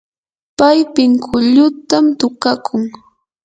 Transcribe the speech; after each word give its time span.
pay 0.57 0.77
pinkullutam 0.93 2.05
tukakun. 2.19 2.81